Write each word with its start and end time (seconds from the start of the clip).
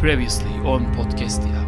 Previously 0.00 0.60
on 0.66 0.92
Podcastia. 0.92 1.64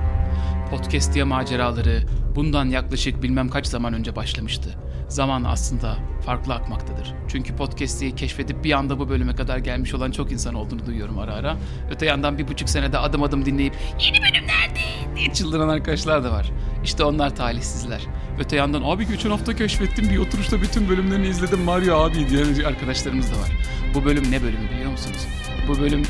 Podcastia 0.70 1.24
maceraları 1.26 2.02
bundan 2.36 2.66
yaklaşık 2.66 3.22
bilmem 3.22 3.48
kaç 3.48 3.66
zaman 3.66 3.94
önce 3.94 4.16
başlamıştı. 4.16 4.70
Zaman 5.08 5.44
aslında 5.44 5.96
farklı 6.26 6.54
akmaktadır. 6.54 7.14
Çünkü 7.28 7.56
Podcastia'yı 7.56 8.14
keşfedip 8.14 8.64
bir 8.64 8.72
anda 8.72 8.98
bu 8.98 9.08
bölüme 9.08 9.34
kadar 9.34 9.58
gelmiş 9.58 9.94
olan 9.94 10.10
çok 10.10 10.32
insan 10.32 10.54
olduğunu 10.54 10.86
duyuyorum 10.86 11.18
ara 11.18 11.34
ara. 11.34 11.56
Öte 11.90 12.06
yandan 12.06 12.38
bir 12.38 12.48
buçuk 12.48 12.68
senede 12.68 12.98
adım 12.98 13.22
adım 13.22 13.44
dinleyip 13.44 13.74
yeni 14.00 14.16
bölüm 14.18 14.46
nerede 14.46 15.16
diye 15.16 15.32
çıldıran 15.32 15.68
arkadaşlar 15.68 16.24
da 16.24 16.32
var. 16.32 16.50
İşte 16.84 17.04
onlar 17.04 17.36
talihsizler. 17.36 18.00
Öte 18.38 18.56
yandan 18.56 18.82
abi 18.82 19.08
geçen 19.08 19.30
hafta 19.30 19.56
keşfettim 19.56 20.10
bir 20.10 20.18
oturuşta 20.18 20.62
bütün 20.62 20.88
bölümlerini 20.88 21.28
izledim 21.28 21.60
Mario 21.60 21.96
abi 21.96 22.28
diyen 22.28 22.64
arkadaşlarımız 22.64 23.32
da 23.32 23.36
var. 23.36 23.50
Bu 23.94 24.04
bölüm 24.04 24.30
ne 24.30 24.42
bölümü 24.42 24.70
biliyor 24.70 24.90
musunuz? 24.90 25.26
Bu 25.68 25.78
bölüm 25.78 26.02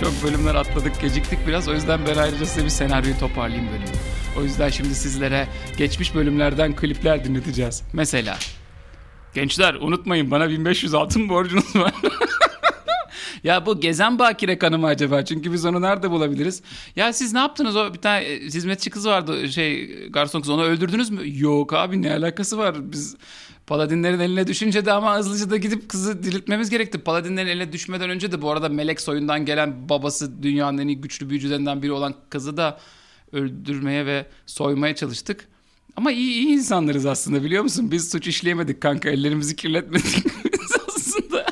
çok 0.00 0.24
bölümler 0.24 0.54
atladık, 0.54 1.00
geciktik 1.00 1.38
biraz. 1.46 1.68
O 1.68 1.74
yüzden 1.74 2.00
ben 2.06 2.16
ayrıca 2.16 2.46
size 2.46 2.64
bir 2.64 2.70
senaryoyu 2.70 3.18
toparlayayım 3.18 3.68
bölümü. 3.70 3.96
O 4.38 4.42
yüzden 4.42 4.68
şimdi 4.68 4.94
sizlere 4.94 5.48
geçmiş 5.76 6.14
bölümlerden 6.14 6.76
klipler 6.76 7.24
dinleteceğiz. 7.24 7.82
Mesela 7.92 8.38
Gençler 9.34 9.74
unutmayın 9.74 10.30
bana 10.30 10.50
1500 10.50 10.94
altın 10.94 11.28
borcunuz 11.28 11.76
var. 11.76 11.94
ya 13.44 13.66
bu 13.66 13.80
gezen 13.80 14.18
bakire 14.18 14.58
kanı 14.58 14.78
mı 14.78 14.86
acaba? 14.86 15.24
Çünkü 15.24 15.52
biz 15.52 15.64
onu 15.64 15.82
nerede 15.82 16.10
bulabiliriz? 16.10 16.62
Ya 16.96 17.12
siz 17.12 17.32
ne 17.32 17.38
yaptınız? 17.38 17.76
O 17.76 17.94
bir 17.94 17.98
tane 17.98 18.24
e, 18.24 18.40
hizmetçi 18.40 18.90
kız 18.90 19.06
vardı 19.06 19.48
şey 19.52 19.88
garson 20.08 20.40
kız 20.40 20.50
onu 20.50 20.62
öldürdünüz 20.62 21.10
mü? 21.10 21.40
Yok 21.40 21.72
abi 21.72 22.02
ne 22.02 22.12
alakası 22.12 22.58
var? 22.58 22.92
Biz 22.92 23.16
Paladinlerin 23.70 24.20
eline 24.20 24.46
düşünce 24.46 24.84
de 24.84 24.92
ama 24.92 25.18
hızlıca 25.18 25.50
da 25.50 25.56
gidip 25.56 25.88
kızı 25.88 26.22
diriltmemiz 26.22 26.70
gerekti. 26.70 26.98
Paladinlerin 26.98 27.48
eline 27.48 27.72
düşmeden 27.72 28.10
önce 28.10 28.32
de 28.32 28.42
bu 28.42 28.50
arada 28.50 28.68
melek 28.68 29.00
soyundan 29.00 29.44
gelen 29.44 29.88
babası 29.88 30.42
dünyanın 30.42 30.78
en 30.78 30.88
iyi 30.88 31.00
güçlü 31.00 31.30
büyücülerinden 31.30 31.82
biri 31.82 31.92
olan 31.92 32.14
kızı 32.30 32.56
da 32.56 32.80
öldürmeye 33.32 34.06
ve 34.06 34.26
soymaya 34.46 34.94
çalıştık. 34.94 35.48
Ama 35.96 36.12
iyi, 36.12 36.32
iyi 36.32 36.46
insanlarız 36.46 37.06
aslında 37.06 37.44
biliyor 37.44 37.62
musun? 37.62 37.90
Biz 37.90 38.10
suç 38.10 38.26
işleyemedik 38.26 38.80
kanka 38.80 39.10
ellerimizi 39.10 39.56
kirletmedik. 39.56 40.24
biz 40.44 40.72
aslında 40.88 41.46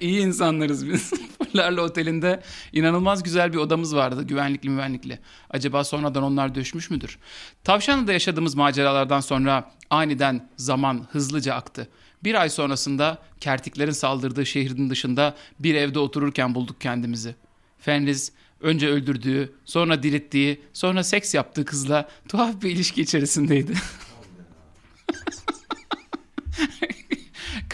iyi 0.00 0.20
insanlarız 0.20 0.88
biz. 0.88 1.12
Fullerle 1.58 1.80
Oteli'nde 1.80 2.42
inanılmaz 2.72 3.22
güzel 3.22 3.52
bir 3.52 3.58
odamız 3.58 3.96
vardı. 3.96 4.22
Güvenlikli 4.22 4.68
güvenlikli. 4.68 5.18
Acaba 5.50 5.84
sonradan 5.84 6.22
onlar 6.22 6.54
düşmüş 6.54 6.90
müdür? 6.90 7.18
Tavşanlı'da 7.64 8.12
yaşadığımız 8.12 8.54
maceralardan 8.54 9.20
sonra 9.20 9.72
aniden 9.90 10.48
zaman 10.56 11.06
hızlıca 11.10 11.54
aktı. 11.54 11.88
Bir 12.24 12.34
ay 12.34 12.48
sonrasında 12.48 13.18
kertiklerin 13.40 13.90
saldırdığı 13.90 14.46
şehrin 14.46 14.90
dışında 14.90 15.34
bir 15.60 15.74
evde 15.74 15.98
otururken 15.98 16.54
bulduk 16.54 16.80
kendimizi. 16.80 17.34
Fenriz 17.78 18.32
önce 18.60 18.88
öldürdüğü, 18.88 19.52
sonra 19.64 20.02
dirilttiği, 20.02 20.60
sonra 20.72 21.04
seks 21.04 21.34
yaptığı 21.34 21.64
kızla 21.64 22.08
tuhaf 22.28 22.62
bir 22.62 22.70
ilişki 22.70 23.02
içerisindeydi. 23.02 23.72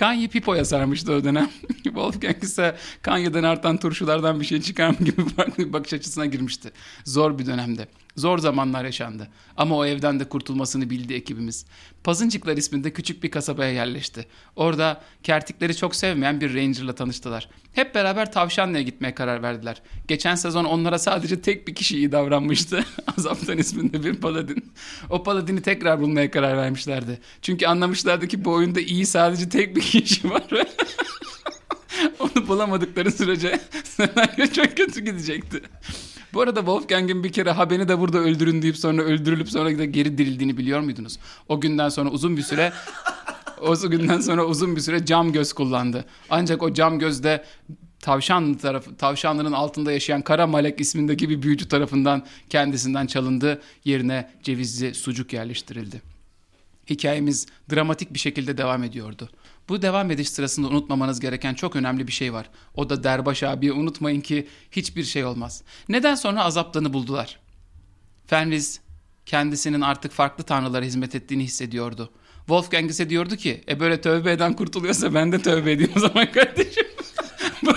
Kanye 0.04 0.28
Pipo'ya 0.28 0.64
sarmıştı 0.64 1.12
o 1.12 1.24
dönem. 1.24 1.50
Wolfgang 1.82 2.44
ise 2.44 2.76
Kanye'den 3.02 3.42
artan 3.42 3.76
turşulardan 3.76 4.40
bir 4.40 4.44
şey 4.44 4.62
çıkar 4.62 4.88
mı 4.88 4.96
gibi 5.00 5.28
farklı 5.28 5.68
bir 5.68 5.72
bakış 5.72 5.92
açısına 5.92 6.26
girmişti. 6.26 6.72
Zor 7.04 7.38
bir 7.38 7.46
dönemde. 7.46 7.88
Zor 8.16 8.38
zamanlar 8.38 8.84
yaşandı. 8.84 9.28
Ama 9.56 9.76
o 9.76 9.84
evden 9.84 10.20
de 10.20 10.24
kurtulmasını 10.24 10.90
bildi 10.90 11.14
ekibimiz. 11.14 11.66
Pazıncıklar 12.04 12.56
isminde 12.56 12.92
küçük 12.92 13.22
bir 13.22 13.30
kasabaya 13.30 13.72
yerleşti. 13.72 14.26
Orada 14.56 15.00
kertikleri 15.22 15.76
çok 15.76 15.96
sevmeyen 15.96 16.40
bir 16.40 16.54
rangerla 16.54 16.94
tanıştılar. 16.94 17.48
Hep 17.72 17.94
beraber 17.94 18.32
Tavşanlı'ya 18.32 18.82
gitmeye 18.82 19.14
karar 19.14 19.42
verdiler. 19.42 19.82
Geçen 20.08 20.34
sezon 20.34 20.64
onlara 20.64 20.98
sadece 20.98 21.40
tek 21.40 21.68
bir 21.68 21.74
kişi 21.74 21.96
iyi 21.96 22.12
davranmıştı. 22.12 22.84
Azaptan 23.18 23.58
isminde 23.58 24.04
bir 24.04 24.14
paladin. 24.14 24.72
O 25.10 25.22
paladini 25.22 25.62
tekrar 25.62 26.00
bulmaya 26.00 26.30
karar 26.30 26.56
vermişlerdi. 26.56 27.20
Çünkü 27.42 27.66
anlamışlardı 27.66 28.28
ki 28.28 28.44
bu 28.44 28.52
oyunda 28.52 28.80
iyi 28.80 29.06
sadece 29.06 29.48
tek 29.48 29.76
bir 29.76 29.80
kişi 29.80 30.30
var. 30.30 30.42
Onu 32.18 32.48
bulamadıkları 32.48 33.12
sürece 33.12 33.60
senaryo 33.84 34.46
çok 34.46 34.76
kötü 34.76 35.00
gidecekti. 35.00 35.62
Bu 36.34 36.40
arada 36.40 36.60
Wolfgang'in 36.60 37.24
bir 37.24 37.32
kere 37.32 37.50
ha 37.50 37.70
beni 37.70 37.88
de 37.88 38.00
burada 38.00 38.18
öldürün 38.18 38.62
deyip 38.62 38.76
sonra 38.76 39.02
öldürülüp 39.02 39.50
sonra 39.50 39.78
da 39.78 39.84
geri 39.84 40.18
dirildiğini 40.18 40.56
biliyor 40.56 40.80
muydunuz? 40.80 41.18
O 41.48 41.60
günden 41.60 41.88
sonra 41.88 42.10
uzun 42.10 42.36
bir 42.36 42.42
süre 42.42 42.72
o 43.60 43.90
günden 43.90 44.20
sonra 44.20 44.44
uzun 44.44 44.76
bir 44.76 44.80
süre 44.80 45.04
cam 45.04 45.32
göz 45.32 45.52
kullandı. 45.52 46.04
Ancak 46.30 46.62
o 46.62 46.72
cam 46.72 46.98
gözde 46.98 47.44
Tavşanlı 48.00 48.58
tarafı, 48.58 48.96
Tavşanlı'nın 48.96 49.52
altında 49.52 49.92
yaşayan 49.92 50.22
Kara 50.22 50.46
Malek 50.46 50.80
ismindeki 50.80 51.28
bir 51.28 51.42
büyücü 51.42 51.68
tarafından 51.68 52.22
kendisinden 52.50 53.06
çalındı. 53.06 53.62
Yerine 53.84 54.30
cevizli 54.42 54.94
sucuk 54.94 55.32
yerleştirildi. 55.32 56.13
Hikayemiz 56.90 57.46
dramatik 57.72 58.14
bir 58.14 58.18
şekilde 58.18 58.58
devam 58.58 58.84
ediyordu. 58.84 59.30
Bu 59.68 59.82
devam 59.82 60.10
ediş 60.10 60.30
sırasında 60.30 60.68
unutmamanız 60.68 61.20
gereken 61.20 61.54
çok 61.54 61.76
önemli 61.76 62.06
bir 62.06 62.12
şey 62.12 62.32
var. 62.32 62.50
O 62.74 62.90
da 62.90 63.04
Derbaş 63.04 63.42
abiye 63.42 63.72
unutmayın 63.72 64.20
ki 64.20 64.48
hiçbir 64.70 65.04
şey 65.04 65.24
olmaz. 65.24 65.62
Neden 65.88 66.14
sonra 66.14 66.44
azaptanı 66.44 66.92
buldular? 66.92 67.38
Fenriz 68.26 68.80
kendisinin 69.26 69.80
artık 69.80 70.12
farklı 70.12 70.44
tanrılara 70.44 70.84
hizmet 70.84 71.14
ettiğini 71.14 71.44
hissediyordu. 71.44 72.10
Wolfgang 72.38 72.90
ise 72.90 73.10
diyordu 73.10 73.36
ki 73.36 73.64
e 73.68 73.80
böyle 73.80 74.00
tövbe 74.00 74.32
eden 74.32 74.56
kurtuluyorsa 74.56 75.14
ben 75.14 75.32
de 75.32 75.42
tövbe 75.42 75.72
edeyim 75.72 75.92
o 75.96 76.00
zaman 76.00 76.32
kardeşim. 76.32 76.86
bu, 77.62 77.72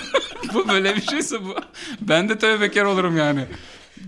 bu 0.53 0.68
böyle 0.68 0.95
bir 0.95 1.01
şeyse 1.01 1.45
bu. 1.45 1.56
Ben 2.01 2.29
de 2.29 2.38
tövbekar 2.38 2.85
olurum 2.85 3.18
yani 3.18 3.45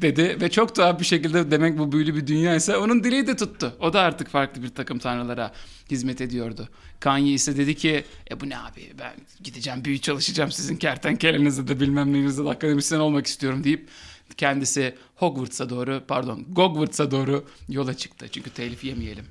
dedi 0.02 0.38
ve 0.42 0.52
çok 0.52 0.76
tuhaf 0.76 1.00
bir 1.00 1.06
şekilde 1.06 1.52
demek 1.52 1.78
bu 1.78 1.92
büyülü 1.92 2.16
bir 2.16 2.28
dünya 2.28 2.56
ise 2.56 2.78
onun 2.78 3.04
dileği 3.04 3.28
de 3.28 3.36
tuttu. 3.36 3.74
O 3.80 3.94
da 3.94 4.02
artık 4.02 4.30
farklı 4.30 4.64
bir 4.64 4.70
takım 4.70 5.00
tanrılara 5.00 5.52
hizmet 5.92 6.22
ediyordu. 6.22 6.70
Kanye 7.00 7.34
ise 7.34 7.58
dedi 7.58 7.76
ki 7.76 8.04
e 8.32 8.40
bu 8.40 8.50
ne 8.50 8.58
abi 8.58 8.94
ben 9.00 9.14
gideceğim 9.44 9.86
büyü 9.86 10.00
çalışacağım 10.00 10.52
sizin 10.52 10.76
kertenkelenizde 10.76 11.68
de 11.68 11.80
bilmem 11.80 12.14
neyinizde 12.14 12.46
de 12.46 12.50
akademisyen 12.50 13.00
olmak 13.00 13.28
istiyorum 13.28 13.64
deyip 13.64 13.90
kendisi 14.38 14.96
Hogwarts'a 15.16 15.70
doğru 15.70 16.04
pardon 16.08 16.46
Gogwarts'a 16.50 17.12
doğru 17.12 17.46
yola 17.70 17.94
çıktı. 17.94 18.28
Çünkü 18.32 18.50
telif 18.50 18.84
yemeyelim. 18.84 19.26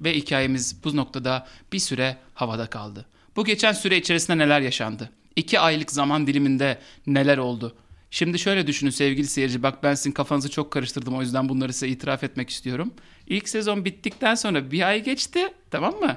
Ve 0.00 0.14
hikayemiz 0.14 0.84
bu 0.84 0.96
noktada 0.96 1.46
bir 1.72 1.78
süre 1.78 2.16
havada 2.34 2.66
kaldı. 2.66 3.06
Bu 3.36 3.44
geçen 3.44 3.72
süre 3.72 3.96
içerisinde 3.96 4.38
neler 4.38 4.60
yaşandı? 4.60 5.10
İki 5.36 5.60
aylık 5.60 5.92
zaman 5.92 6.26
diliminde 6.26 6.78
neler 7.06 7.38
oldu? 7.38 7.76
Şimdi 8.10 8.38
şöyle 8.38 8.66
düşünün 8.66 8.90
sevgili 8.90 9.26
seyirci. 9.26 9.62
Bak 9.62 9.82
ben 9.82 9.94
sizin 9.94 10.12
kafanızı 10.12 10.50
çok 10.50 10.70
karıştırdım. 10.70 11.16
O 11.16 11.20
yüzden 11.20 11.48
bunları 11.48 11.72
size 11.72 11.88
itiraf 11.88 12.24
etmek 12.24 12.50
istiyorum. 12.50 12.92
İlk 13.26 13.48
sezon 13.48 13.84
bittikten 13.84 14.34
sonra 14.34 14.70
bir 14.70 14.88
ay 14.88 15.02
geçti. 15.02 15.48
Tamam 15.70 15.94
mı? 15.94 16.16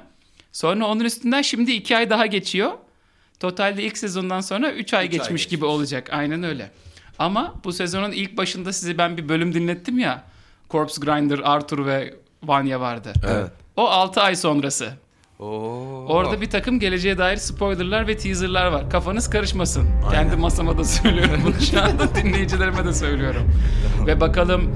Sonra 0.52 0.86
onun 0.86 1.04
üstünden 1.04 1.42
şimdi 1.42 1.72
iki 1.72 1.96
ay 1.96 2.10
daha 2.10 2.26
geçiyor. 2.26 2.72
Totalde 3.40 3.82
ilk 3.82 3.98
sezondan 3.98 4.40
sonra 4.40 4.72
üç 4.72 4.94
ay 4.94 5.06
üç 5.06 5.10
geçmiş 5.10 5.20
ay 5.20 5.28
geçmiş 5.28 5.46
gibi 5.46 5.64
olacak. 5.64 6.08
Aynen 6.12 6.42
öyle. 6.42 6.70
Ama 7.18 7.54
bu 7.64 7.72
sezonun 7.72 8.12
ilk 8.12 8.36
başında 8.36 8.72
size 8.72 8.98
ben 8.98 9.16
bir 9.16 9.28
bölüm 9.28 9.54
dinlettim 9.54 9.98
ya. 9.98 10.24
Corpse 10.70 11.00
Grinder, 11.00 11.38
Arthur 11.38 11.86
ve 11.86 12.14
Vanya 12.42 12.80
vardı. 12.80 13.12
Evet. 13.26 13.50
O 13.76 13.88
6 13.88 14.20
ay 14.20 14.36
sonrası. 14.36 14.92
Oo. 15.42 16.04
Orada 16.08 16.40
bir 16.40 16.50
takım 16.50 16.78
geleceğe 16.78 17.18
dair 17.18 17.36
spoilerlar 17.36 18.06
ve 18.06 18.16
teaserlar 18.16 18.66
var. 18.66 18.90
Kafanız 18.90 19.30
karışmasın. 19.30 19.86
Aynen. 20.06 20.10
Kendi 20.10 20.36
masama 20.36 20.78
da 20.78 20.84
söylüyorum 20.84 21.40
bunu 21.44 21.60
şu 21.60 21.82
anda 21.82 22.14
dinleyicilerime 22.22 22.84
de 22.84 22.92
söylüyorum. 22.92 23.42
ve 24.06 24.20
bakalım 24.20 24.70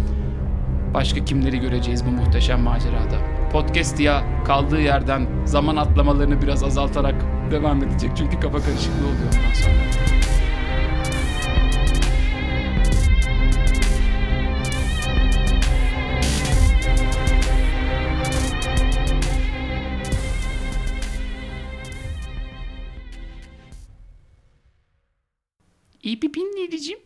başka 0.94 1.25
kimleri 1.25 1.58
göreceğiz 1.58 2.06
bu 2.06 2.11
muhteşem 2.11 2.61
macerada. 2.61 3.19
Podcast 3.52 4.00
ya 4.00 4.25
kaldığı 4.46 4.81
yerden 4.81 5.26
zaman 5.44 5.76
atlamalarını 5.76 6.43
biraz 6.43 6.64
azaltarak 6.64 7.14
devam 7.50 7.82
edecek. 7.85 8.11
Çünkü 8.17 8.41
kafa 8.41 8.58
karışıklığı 8.58 9.06
oluyor 9.06 9.32
ondan 9.37 9.55
sonra. 9.55 10.06
İyi 26.06 26.23
bir 26.23 26.35
dinleyicim. 26.35 26.99